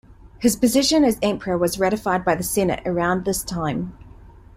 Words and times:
His 0.39 0.55
position 0.55 1.03
as 1.03 1.19
emperor 1.21 1.55
was 1.59 1.77
ratified 1.77 2.25
by 2.25 2.33
the 2.33 2.41
Senate 2.41 2.81
around 2.87 3.23
this 3.23 3.43
time. 3.43 3.95